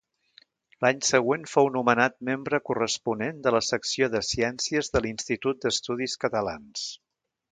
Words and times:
L'any 0.83 1.01
següent 1.09 1.43
fou 1.51 1.67
nomenat 1.75 2.15
membre 2.29 2.59
corresponent 2.69 3.43
de 3.47 3.53
la 3.57 3.61
Secció 3.69 4.09
de 4.15 4.23
Ciències 4.29 4.91
de 4.97 5.05
l'Institut 5.07 5.63
d'Estudis 5.67 6.19
Catalans. 6.27 6.91